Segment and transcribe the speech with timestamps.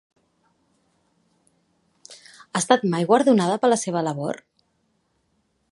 [2.53, 4.43] Ha estat mai guardonada per la seva labor?